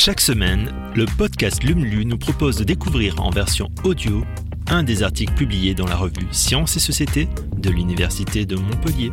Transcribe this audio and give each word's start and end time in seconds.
Chaque 0.00 0.20
semaine, 0.20 0.72
le 0.94 1.06
podcast 1.06 1.64
LUMLU 1.64 2.04
nous 2.04 2.18
propose 2.18 2.56
de 2.56 2.62
découvrir 2.62 3.20
en 3.20 3.30
version 3.30 3.68
audio 3.82 4.22
un 4.68 4.84
des 4.84 5.02
articles 5.02 5.34
publiés 5.34 5.74
dans 5.74 5.88
la 5.88 5.96
revue 5.96 6.28
Sciences 6.30 6.76
et 6.76 6.80
Société 6.80 7.28
de 7.56 7.68
l'Université 7.68 8.46
de 8.46 8.54
Montpellier. 8.54 9.10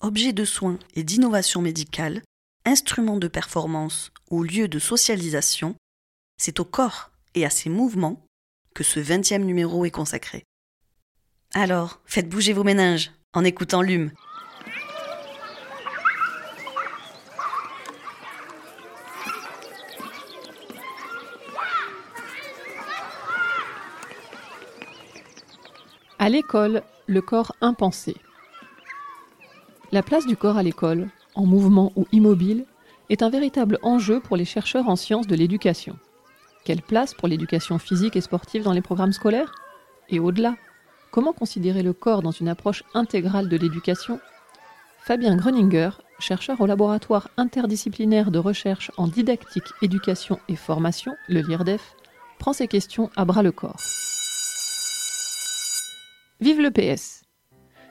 Objets 0.00 0.32
de 0.32 0.44
soins 0.44 0.80
et 0.96 1.04
d'innovation 1.04 1.62
médicale, 1.62 2.22
instruments 2.64 3.18
de 3.18 3.28
performance 3.28 4.10
ou 4.28 4.42
lieux 4.42 4.66
de 4.66 4.80
socialisation, 4.80 5.76
c'est 6.36 6.58
au 6.58 6.64
corps 6.64 7.12
et 7.36 7.46
à 7.46 7.50
ses 7.50 7.70
mouvements 7.70 8.26
que 8.74 8.82
ce 8.82 8.98
20e 8.98 9.44
numéro 9.44 9.84
est 9.84 9.92
consacré. 9.92 10.42
Alors, 11.54 12.00
faites 12.06 12.28
bouger 12.28 12.54
vos 12.54 12.64
méninges 12.64 13.12
en 13.34 13.44
écoutant 13.44 13.82
LUM. 13.82 14.10
À 26.24 26.30
l'école, 26.30 26.80
le 27.06 27.20
corps 27.20 27.54
impensé. 27.60 28.16
La 29.92 30.02
place 30.02 30.24
du 30.24 30.38
corps 30.38 30.56
à 30.56 30.62
l'école, 30.62 31.10
en 31.34 31.44
mouvement 31.44 31.92
ou 31.96 32.06
immobile, 32.12 32.64
est 33.10 33.22
un 33.22 33.28
véritable 33.28 33.78
enjeu 33.82 34.20
pour 34.20 34.38
les 34.38 34.46
chercheurs 34.46 34.88
en 34.88 34.96
sciences 34.96 35.26
de 35.26 35.34
l'éducation. 35.34 35.98
Quelle 36.64 36.80
place 36.80 37.12
pour 37.12 37.28
l'éducation 37.28 37.78
physique 37.78 38.16
et 38.16 38.22
sportive 38.22 38.62
dans 38.62 38.72
les 38.72 38.80
programmes 38.80 39.12
scolaires? 39.12 39.54
Et 40.08 40.18
au-delà, 40.18 40.56
comment 41.10 41.34
considérer 41.34 41.82
le 41.82 41.92
corps 41.92 42.22
dans 42.22 42.30
une 42.30 42.48
approche 42.48 42.84
intégrale 42.94 43.50
de 43.50 43.58
l'éducation? 43.58 44.18
Fabien 45.00 45.36
Gröninger, 45.36 45.90
chercheur 46.20 46.58
au 46.62 46.64
laboratoire 46.64 47.28
interdisciplinaire 47.36 48.30
de 48.30 48.38
recherche 48.38 48.90
en 48.96 49.08
didactique, 49.08 49.74
éducation 49.82 50.40
et 50.48 50.56
formation, 50.56 51.12
le 51.28 51.42
LIRDEF, 51.42 51.94
prend 52.38 52.54
ces 52.54 52.66
questions 52.66 53.10
à 53.14 53.26
bras 53.26 53.42
le 53.42 53.52
corps. 53.52 53.76
Vive 56.40 56.60
le 56.60 56.72
PS 56.72 57.22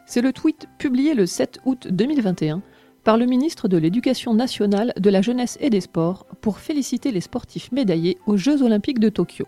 C'est 0.05 0.21
le 0.21 0.33
tweet 0.33 0.67
publié 0.77 1.13
le 1.13 1.25
7 1.25 1.61
août 1.63 1.87
2021 1.89 2.61
par 3.05 3.17
le 3.17 3.25
ministre 3.25 3.69
de 3.69 3.77
l'Éducation 3.77 4.33
nationale, 4.33 4.93
de 4.99 5.09
la 5.09 5.21
jeunesse 5.21 5.57
et 5.61 5.69
des 5.69 5.79
sports 5.79 6.25
pour 6.41 6.59
féliciter 6.59 7.11
les 7.11 7.21
sportifs 7.21 7.71
médaillés 7.71 8.17
aux 8.27 8.35
Jeux 8.35 8.61
olympiques 8.61 8.99
de 8.99 9.07
Tokyo. 9.07 9.45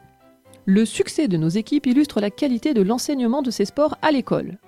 Le 0.66 0.86
succès 0.86 1.28
de 1.28 1.36
nos 1.36 1.50
équipes 1.50 1.88
illustre 1.88 2.22
la 2.22 2.30
qualité 2.30 2.74
de 2.74 2.82
l'enseignement 2.82 3.42
de 3.42 3.52
ces 3.52 3.66
sports 3.66 3.98
à 4.02 4.12
l'école. 4.12 4.60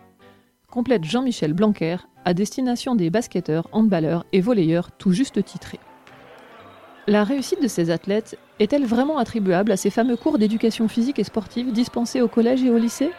Complète 0.70 1.05
Jean-Michel 1.05 1.53
Blanquer 1.53 1.98
à 2.25 2.33
destination 2.33 2.95
des 2.95 3.09
basketteurs, 3.09 3.70
handballeurs 3.72 4.25
et 4.33 4.42
volleyeurs 4.42 4.92
tout 4.92 5.14
juste 5.14 5.42
titrés. 5.44 5.80
La 7.08 7.23
réussite 7.23 7.64
de 7.64 7.70
ces 7.70 7.92
athlètes 7.92 8.38
est-elle 8.59 8.86
vraiment 8.86 9.20
attribuable 9.20 9.72
à 9.72 9.78
ces 9.78 9.89
fameux 9.89 10.17
cours 10.17 10.38
d'éducation 10.38 10.89
physique 10.89 11.20
et 11.20 11.23
sportive 11.23 11.72
dispensés 11.72 12.20
au 12.20 12.28
collège 12.28 12.61
et 12.64 12.70
au 12.70 12.78
lycée? 12.78 13.11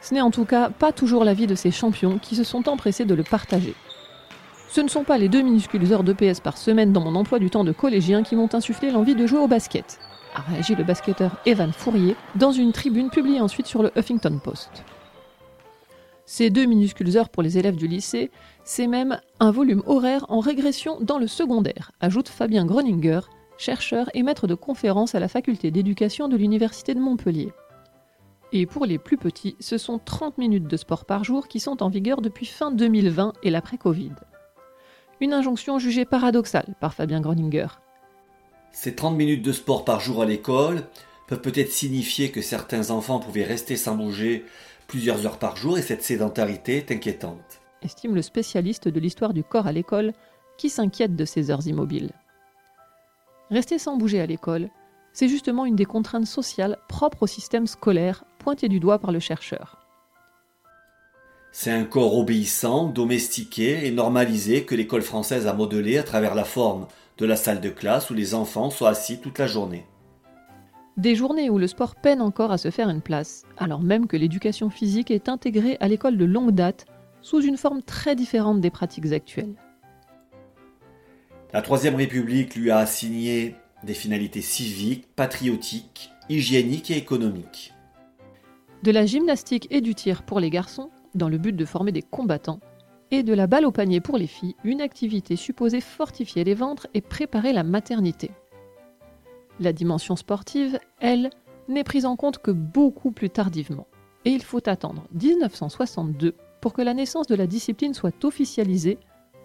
Ce 0.00 0.14
n'est 0.14 0.20
en 0.20 0.30
tout 0.30 0.44
cas 0.44 0.70
pas 0.70 0.92
toujours 0.92 1.24
l'avis 1.24 1.46
de 1.46 1.54
ces 1.54 1.70
champions 1.70 2.18
qui 2.18 2.36
se 2.36 2.44
sont 2.44 2.68
empressés 2.68 3.04
de 3.04 3.14
le 3.14 3.22
partager. 3.22 3.74
Ce 4.68 4.80
ne 4.80 4.88
sont 4.88 5.04
pas 5.04 5.18
les 5.18 5.28
deux 5.28 5.42
minuscules 5.42 5.92
heures 5.92 6.04
d'EPS 6.04 6.40
par 6.40 6.58
semaine 6.58 6.92
dans 6.92 7.00
mon 7.00 7.14
emploi 7.14 7.38
du 7.38 7.50
temps 7.50 7.64
de 7.64 7.72
collégien 7.72 8.22
qui 8.22 8.36
m'ont 8.36 8.52
insufflé 8.52 8.90
l'envie 8.90 9.14
de 9.14 9.26
jouer 9.26 9.38
au 9.38 9.48
basket, 9.48 9.98
a 10.34 10.42
réagi 10.42 10.74
le 10.74 10.84
basketteur 10.84 11.36
Evan 11.46 11.72
Fourier 11.72 12.16
dans 12.34 12.52
une 12.52 12.72
tribune 12.72 13.10
publiée 13.10 13.40
ensuite 13.40 13.66
sur 13.66 13.82
le 13.82 13.90
Huffington 13.96 14.38
Post. 14.42 14.84
Ces 16.26 16.50
deux 16.50 16.66
minuscules 16.66 17.16
heures 17.16 17.28
pour 17.28 17.42
les 17.42 17.56
élèves 17.56 17.76
du 17.76 17.86
lycée, 17.86 18.30
c'est 18.64 18.88
même 18.88 19.20
un 19.38 19.52
volume 19.52 19.82
horaire 19.86 20.26
en 20.28 20.40
régression 20.40 20.98
dans 21.00 21.18
le 21.18 21.28
secondaire, 21.28 21.92
ajoute 22.00 22.28
Fabien 22.28 22.66
Groninger, 22.66 23.20
chercheur 23.58 24.10
et 24.12 24.22
maître 24.22 24.46
de 24.46 24.54
conférence 24.54 25.14
à 25.14 25.20
la 25.20 25.28
faculté 25.28 25.70
d'éducation 25.70 26.28
de 26.28 26.36
l'Université 26.36 26.94
de 26.94 27.00
Montpellier. 27.00 27.52
Et 28.58 28.64
pour 28.64 28.86
les 28.86 28.96
plus 28.96 29.18
petits, 29.18 29.54
ce 29.60 29.76
sont 29.76 29.98
30 29.98 30.38
minutes 30.38 30.66
de 30.66 30.78
sport 30.78 31.04
par 31.04 31.24
jour 31.24 31.46
qui 31.46 31.60
sont 31.60 31.82
en 31.82 31.90
vigueur 31.90 32.22
depuis 32.22 32.46
fin 32.46 32.70
2020 32.70 33.34
et 33.42 33.50
l'après-Covid. 33.50 34.12
Une 35.20 35.34
injonction 35.34 35.78
jugée 35.78 36.06
paradoxale 36.06 36.74
par 36.80 36.94
Fabien 36.94 37.20
Groninger. 37.20 37.66
Ces 38.72 38.94
30 38.94 39.14
minutes 39.14 39.44
de 39.44 39.52
sport 39.52 39.84
par 39.84 40.00
jour 40.00 40.22
à 40.22 40.24
l'école 40.24 40.84
peuvent 41.26 41.42
peut-être 41.42 41.70
signifier 41.70 42.30
que 42.30 42.40
certains 42.40 42.88
enfants 42.88 43.18
pouvaient 43.18 43.44
rester 43.44 43.76
sans 43.76 43.94
bouger 43.94 44.46
plusieurs 44.86 45.26
heures 45.26 45.38
par 45.38 45.58
jour 45.58 45.76
et 45.76 45.82
cette 45.82 46.02
sédentarité 46.02 46.78
est 46.78 46.90
inquiétante. 46.90 47.60
Estime 47.82 48.14
le 48.14 48.22
spécialiste 48.22 48.88
de 48.88 49.00
l'histoire 49.00 49.34
du 49.34 49.44
corps 49.44 49.66
à 49.66 49.72
l'école 49.72 50.14
qui 50.56 50.70
s'inquiète 50.70 51.14
de 51.14 51.26
ces 51.26 51.50
heures 51.50 51.66
immobiles. 51.66 52.12
Rester 53.50 53.78
sans 53.78 53.98
bouger 53.98 54.22
à 54.22 54.26
l'école, 54.26 54.70
c'est 55.12 55.28
justement 55.28 55.66
une 55.66 55.76
des 55.76 55.84
contraintes 55.84 56.26
sociales 56.26 56.78
propres 56.88 57.24
au 57.24 57.26
système 57.26 57.66
scolaire, 57.66 58.24
pointée 58.46 58.68
du 58.68 58.78
doigt 58.78 59.00
par 59.00 59.10
le 59.10 59.18
chercheur. 59.18 59.76
C'est 61.50 61.72
un 61.72 61.82
corps 61.82 62.16
obéissant, 62.16 62.86
domestiqué 62.86 63.84
et 63.84 63.90
normalisé 63.90 64.62
que 64.62 64.76
l'école 64.76 65.02
française 65.02 65.48
a 65.48 65.52
modelé 65.52 65.98
à 65.98 66.04
travers 66.04 66.36
la 66.36 66.44
forme 66.44 66.86
de 67.18 67.26
la 67.26 67.34
salle 67.34 67.60
de 67.60 67.70
classe 67.70 68.08
où 68.08 68.14
les 68.14 68.34
enfants 68.34 68.70
sont 68.70 68.86
assis 68.86 69.18
toute 69.18 69.40
la 69.40 69.48
journée. 69.48 69.84
Des 70.96 71.16
journées 71.16 71.50
où 71.50 71.58
le 71.58 71.66
sport 71.66 71.96
peine 71.96 72.22
encore 72.22 72.52
à 72.52 72.58
se 72.58 72.70
faire 72.70 72.88
une 72.88 73.00
place, 73.00 73.42
alors 73.56 73.82
même 73.82 74.06
que 74.06 74.16
l'éducation 74.16 74.70
physique 74.70 75.10
est 75.10 75.28
intégrée 75.28 75.76
à 75.80 75.88
l'école 75.88 76.16
de 76.16 76.24
longue 76.24 76.52
date 76.52 76.86
sous 77.22 77.42
une 77.42 77.56
forme 77.56 77.82
très 77.82 78.14
différente 78.14 78.60
des 78.60 78.70
pratiques 78.70 79.12
actuelles. 79.12 79.56
La 81.52 81.62
Troisième 81.62 81.96
République 81.96 82.54
lui 82.54 82.70
a 82.70 82.78
assigné 82.78 83.56
des 83.82 83.94
finalités 83.94 84.40
civiques, 84.40 85.08
patriotiques, 85.16 86.12
hygiéniques 86.28 86.92
et 86.92 86.96
économiques. 86.96 87.72
De 88.82 88.90
la 88.90 89.06
gymnastique 89.06 89.66
et 89.70 89.80
du 89.80 89.94
tir 89.94 90.22
pour 90.22 90.40
les 90.40 90.50
garçons, 90.50 90.90
dans 91.14 91.28
le 91.28 91.38
but 91.38 91.54
de 91.54 91.64
former 91.64 91.92
des 91.92 92.02
combattants, 92.02 92.60
et 93.10 93.22
de 93.22 93.34
la 93.34 93.46
balle 93.46 93.64
au 93.64 93.70
panier 93.70 94.00
pour 94.00 94.18
les 94.18 94.26
filles, 94.26 94.56
une 94.64 94.80
activité 94.80 95.36
supposée 95.36 95.80
fortifier 95.80 96.44
les 96.44 96.54
ventres 96.54 96.88
et 96.94 97.00
préparer 97.00 97.52
la 97.52 97.62
maternité. 97.62 98.30
La 99.60 99.72
dimension 99.72 100.16
sportive, 100.16 100.78
elle, 101.00 101.30
n'est 101.68 101.84
prise 101.84 102.06
en 102.06 102.16
compte 102.16 102.38
que 102.38 102.50
beaucoup 102.50 103.10
plus 103.10 103.30
tardivement. 103.30 103.86
Et 104.24 104.30
il 104.30 104.42
faut 104.42 104.68
attendre 104.68 105.06
1962 105.12 106.34
pour 106.60 106.72
que 106.72 106.82
la 106.82 106.94
naissance 106.94 107.26
de 107.26 107.34
la 107.34 107.46
discipline 107.46 107.94
soit 107.94 108.24
officialisée, 108.24 108.98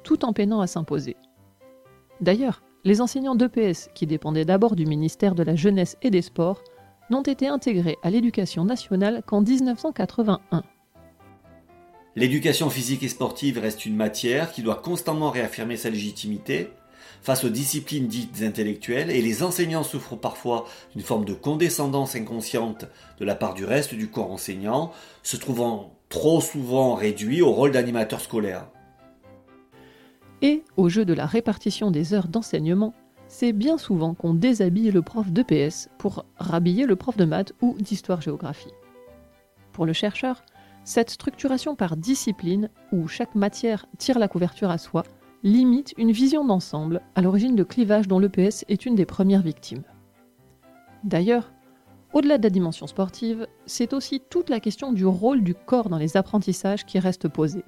tout 0.04 0.26
en 0.26 0.34
peinant 0.34 0.62
à 0.62 0.68
s'imposer. 0.68 1.16
D'ailleurs, 2.20 2.64
les 2.84 3.00
enseignants 3.00 3.36
d'EPS, 3.36 3.90
qui 3.94 4.08
dépendaient 4.08 4.46
d'abord 4.46 4.76
du 4.76 4.86
ministère 4.86 5.36
de 5.36 5.44
la 5.44 5.56
Jeunesse 5.56 5.98
et 6.02 6.10
des 6.10 6.24
Sports, 6.24 6.64
n'ont 7.12 7.22
été 7.22 7.48
intégrés 7.48 7.98
à 8.02 8.10
l'éducation 8.10 8.66
nationale 8.66 9.22
qu'en 9.28 9.42
1981. 9.42 10.64
L'éducation 12.16 12.70
physique 12.70 13.04
et 13.04 13.10
sportive 13.10 13.60
reste 13.60 13.86
une 13.86 13.96
matière 13.96 14.52
qui 14.52 14.64
doit 14.64 14.76
constamment 14.76 15.30
réaffirmer 15.30 15.78
sa 15.78 15.90
légitimité 15.90 16.70
face 17.22 17.44
aux 17.44 17.50
disciplines 17.50 18.08
dites 18.08 18.42
intellectuelles 18.42 19.12
et 19.12 19.22
les 19.22 19.44
enseignants 19.44 19.84
souffrent 19.84 20.18
parfois 20.18 20.66
d'une 20.94 21.04
forme 21.04 21.26
de 21.26 21.34
condescendance 21.34 22.16
inconsciente 22.16 22.86
de 23.20 23.26
la 23.26 23.36
part 23.36 23.54
du 23.54 23.64
reste 23.64 23.94
du 23.94 24.10
corps 24.10 24.32
enseignant, 24.32 24.92
se 25.22 25.38
trouvant 25.38 25.94
trop 26.10 26.42
souvent 26.42 26.96
réduits 26.96 27.42
au 27.42 27.52
rôle 27.52 27.72
d'animateur 27.72 28.22
scolaire. 28.22 28.68
Et 30.42 30.64
au 30.76 30.90
jeu 30.90 31.06
de 31.06 31.14
la 31.14 31.28
répartition 31.28 31.92
des 31.92 32.14
heures 32.14 32.28
d'enseignement, 32.28 32.94
c'est 33.32 33.54
bien 33.54 33.78
souvent 33.78 34.14
qu'on 34.14 34.34
déshabille 34.34 34.92
le 34.92 35.02
prof 35.02 35.32
d'EPS 35.32 35.88
pour 35.98 36.26
rhabiller 36.36 36.86
le 36.86 36.98
prof 36.98 37.16
de 37.16 37.24
maths 37.24 37.54
ou 37.62 37.78
d'histoire-géographie. 37.80 38.74
Pour 39.72 39.86
le 39.86 39.94
chercheur, 39.94 40.44
cette 40.84 41.12
structuration 41.12 41.78
par 41.78 41.96
discipline, 41.96 42.70
où 42.92 43.08
chaque 43.08 43.34
matière 43.34 43.86
tire 43.98 44.20
la 44.20 44.28
couverture 44.28 44.70
à 44.70 44.78
soi, 44.78 45.04
limite 45.44 45.94
une 45.98 46.12
vision 46.12 46.44
d'ensemble 46.44 47.02
à 47.16 47.22
l'origine 47.22 47.56
de 47.56 47.64
clivage 47.64 48.10
dont 48.10 48.20
l'EPS 48.20 48.66
est 48.68 48.86
une 48.86 48.96
des 48.96 49.06
premières 49.06 49.42
victimes. 49.42 49.84
D'ailleurs, 51.06 51.54
au-delà 52.12 52.38
de 52.38 52.44
la 52.44 52.50
dimension 52.50 52.86
sportive, 52.86 53.48
c'est 53.66 53.94
aussi 53.94 54.22
toute 54.30 54.50
la 54.50 54.60
question 54.60 54.92
du 54.92 55.06
rôle 55.06 55.42
du 55.42 55.56
corps 55.56 55.88
dans 55.88 55.98
les 55.98 56.18
apprentissages 56.18 56.86
qui 56.86 57.00
reste 57.00 57.30
posée. 57.30 57.64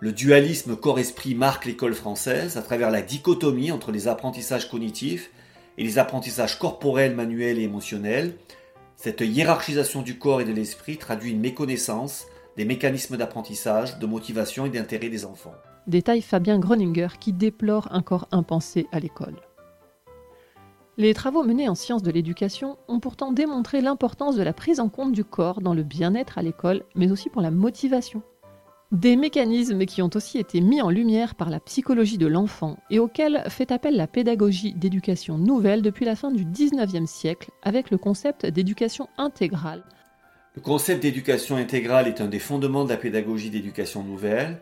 Le 0.00 0.12
dualisme 0.12 0.76
corps-esprit 0.76 1.34
marque 1.34 1.64
l'école 1.64 1.94
française 1.94 2.56
à 2.56 2.62
travers 2.62 2.92
la 2.92 3.02
dichotomie 3.02 3.72
entre 3.72 3.90
les 3.90 4.06
apprentissages 4.06 4.70
cognitifs 4.70 5.32
et 5.76 5.82
les 5.82 5.98
apprentissages 5.98 6.56
corporels, 6.56 7.16
manuels 7.16 7.58
et 7.58 7.64
émotionnels. 7.64 8.36
Cette 8.94 9.22
hiérarchisation 9.22 10.02
du 10.02 10.16
corps 10.16 10.40
et 10.40 10.44
de 10.44 10.52
l'esprit 10.52 10.98
traduit 10.98 11.32
une 11.32 11.40
méconnaissance 11.40 12.26
des 12.56 12.64
mécanismes 12.64 13.16
d'apprentissage, 13.16 13.98
de 13.98 14.06
motivation 14.06 14.66
et 14.66 14.70
d'intérêt 14.70 15.08
des 15.08 15.24
enfants. 15.24 15.54
Détaille 15.88 16.22
Fabien 16.22 16.60
Groninger 16.60 17.08
qui 17.18 17.32
déplore 17.32 17.88
un 17.90 18.02
corps 18.02 18.28
impensé 18.30 18.86
à 18.92 19.00
l'école. 19.00 19.36
Les 20.96 21.12
travaux 21.12 21.42
menés 21.42 21.68
en 21.68 21.74
sciences 21.74 22.04
de 22.04 22.12
l'éducation 22.12 22.76
ont 22.86 23.00
pourtant 23.00 23.32
démontré 23.32 23.80
l'importance 23.80 24.36
de 24.36 24.42
la 24.44 24.52
prise 24.52 24.78
en 24.78 24.88
compte 24.88 25.12
du 25.12 25.24
corps 25.24 25.60
dans 25.60 25.74
le 25.74 25.82
bien-être 25.82 26.38
à 26.38 26.42
l'école, 26.42 26.84
mais 26.94 27.10
aussi 27.10 27.30
pour 27.30 27.42
la 27.42 27.50
motivation 27.50 28.22
Des 28.90 29.16
mécanismes 29.16 29.84
qui 29.84 30.00
ont 30.00 30.08
aussi 30.14 30.38
été 30.38 30.62
mis 30.62 30.80
en 30.80 30.88
lumière 30.88 31.34
par 31.34 31.50
la 31.50 31.60
psychologie 31.60 32.16
de 32.16 32.26
l'enfant 32.26 32.78
et 32.88 32.98
auxquels 32.98 33.44
fait 33.50 33.70
appel 33.70 33.94
la 33.94 34.06
pédagogie 34.06 34.72
d'éducation 34.72 35.36
nouvelle 35.36 35.82
depuis 35.82 36.06
la 36.06 36.16
fin 36.16 36.30
du 36.30 36.46
19e 36.46 37.04
siècle 37.04 37.50
avec 37.62 37.90
le 37.90 37.98
concept 37.98 38.46
d'éducation 38.46 39.06
intégrale. 39.18 39.84
Le 40.54 40.62
concept 40.62 41.02
d'éducation 41.02 41.56
intégrale 41.56 42.08
est 42.08 42.22
un 42.22 42.28
des 42.28 42.38
fondements 42.38 42.84
de 42.84 42.88
la 42.88 42.96
pédagogie 42.96 43.50
d'éducation 43.50 44.02
nouvelle, 44.02 44.58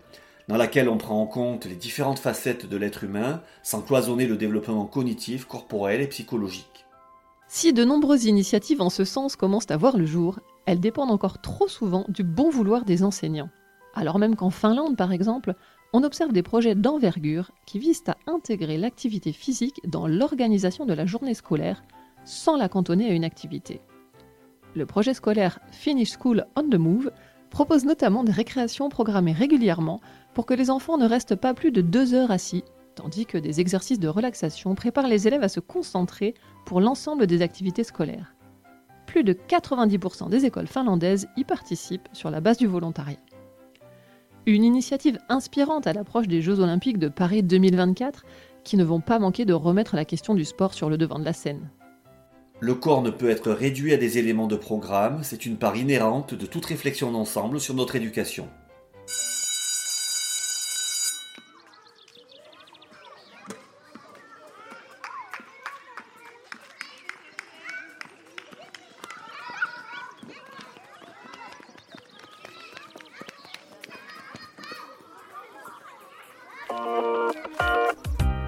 dans 0.49 0.57
laquelle 0.57 0.89
on 0.89 0.99
prend 0.99 1.23
en 1.23 1.27
compte 1.27 1.67
les 1.67 1.77
différentes 1.77 2.19
facettes 2.19 2.67
de 2.67 2.77
l'être 2.77 3.05
humain 3.05 3.43
sans 3.63 3.81
cloisonner 3.81 4.27
le 4.27 4.37
développement 4.37 4.87
cognitif, 4.87 5.45
corporel 5.45 6.01
et 6.01 6.09
psychologique. 6.09 6.85
Si 7.47 7.73
de 7.73 7.85
nombreuses 7.85 8.25
initiatives 8.25 8.83
en 8.83 8.91
ce 8.91 9.05
sens 9.05 9.37
commencent 9.37 9.71
à 9.71 9.77
voir 9.77 9.97
le 9.97 10.05
jour, 10.05 10.41
elles 10.67 10.81
dépendent 10.81 11.13
encore 11.13 11.41
trop 11.41 11.69
souvent 11.69 12.05
du 12.09 12.25
bon 12.25 12.51
vouloir 12.51 12.85
des 12.85 13.05
enseignants 13.05 13.51
alors 13.97 14.19
même 14.19 14.37
qu'en 14.37 14.51
Finlande, 14.51 14.97
par 14.97 15.11
exemple, 15.11 15.55
on 15.93 16.05
observe 16.05 16.33
des 16.33 16.43
projets 16.43 16.75
d'envergure 16.75 17.51
qui 17.65 17.79
visent 17.79 18.05
à 18.07 18.17
intégrer 18.31 18.77
l'activité 18.77 19.33
physique 19.33 19.81
dans 19.87 20.07
l'organisation 20.07 20.85
de 20.85 20.93
la 20.93 21.07
journée 21.07 21.35
scolaire 21.35 21.83
sans 22.25 22.57
la 22.57 22.69
cantonner 22.69 23.09
à 23.09 23.15
une 23.15 23.25
activité. 23.25 23.81
Le 24.75 24.85
projet 24.85 25.15
scolaire 25.15 25.61
Finish 25.71 26.19
School 26.19 26.45
on 26.57 26.69
the 26.69 26.75
Move 26.75 27.11
propose 27.49 27.87
notamment 27.87 28.23
des 28.23 28.33
récréations 28.33 28.91
programmées 28.91 29.33
régulièrement 29.33 30.03
pour 30.35 30.45
que 30.45 30.53
les 30.53 30.71
enfants 30.71 30.99
ne 30.99 31.09
restent 31.09 31.37
pas 31.37 31.55
plus 31.55 31.71
de 31.71 31.81
deux 31.81 32.13
heures 32.13 32.31
assis, 32.31 32.65
tandis 32.97 33.25
que 33.25 33.39
des 33.39 33.61
exercices 33.61 34.01
de 34.01 34.09
relaxation 34.09 34.75
préparent 34.75 35.09
les 35.09 35.27
élèves 35.27 35.45
à 35.45 35.49
se 35.49 35.61
concentrer 35.61 36.35
pour 36.67 36.83
l'ensemble 36.83 37.27
des 37.27 37.41
activités 37.41 37.85
scolaires. 37.85 38.35
Plus 39.07 39.25
de 39.25 39.33
90% 39.33 40.29
des 40.29 40.45
écoles 40.45 40.67
finlandaises 40.67 41.29
y 41.39 41.45
participent 41.45 42.09
sur 42.13 42.31
la 42.31 42.43
base 42.43 42.59
du 42.59 42.67
volontariat. 42.67 43.17
Une 44.49 44.63
initiative 44.63 45.19
inspirante 45.29 45.89
à 45.89 45.93
l'approche 45.93 46.29
des 46.29 46.41
Jeux 46.41 46.61
olympiques 46.61 46.99
de 46.99 47.09
Paris 47.09 47.43
2024 47.43 48.25
qui 48.63 48.77
ne 48.77 48.85
vont 48.85 49.01
pas 49.01 49.19
manquer 49.19 49.45
de 49.45 49.53
remettre 49.53 49.97
la 49.97 50.05
question 50.05 50.35
du 50.35 50.45
sport 50.45 50.73
sur 50.73 50.89
le 50.89 50.97
devant 50.97 51.19
de 51.19 51.25
la 51.25 51.33
scène. 51.33 51.69
Le 52.61 52.77
corps 52.77 53.03
ne 53.03 53.11
peut 53.11 53.29
être 53.29 53.51
réduit 53.51 53.93
à 53.93 53.97
des 53.97 54.19
éléments 54.19 54.47
de 54.47 54.55
programme, 54.55 55.25
c'est 55.25 55.47
une 55.47 55.57
part 55.57 55.77
inhérente 55.77 56.35
de 56.35 56.47
toute 56.47 56.65
réflexion 56.65 57.11
d'ensemble 57.11 57.59
sur 57.59 57.75
notre 57.75 57.97
éducation. 57.97 58.49